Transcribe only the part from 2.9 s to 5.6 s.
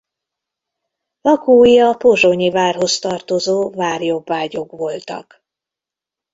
tartozó várjobbágyok voltak.